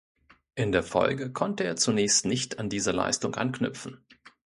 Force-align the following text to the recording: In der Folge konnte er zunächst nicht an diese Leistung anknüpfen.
In 0.55 0.71
der 0.71 0.81
Folge 0.81 1.31
konnte 1.31 1.63
er 1.63 1.75
zunächst 1.75 2.25
nicht 2.25 2.57
an 2.57 2.69
diese 2.69 2.89
Leistung 2.91 3.35
anknüpfen. 3.35 4.03